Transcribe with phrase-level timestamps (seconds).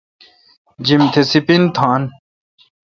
[0.85, 2.01] جیم تہ سیپین تھان۔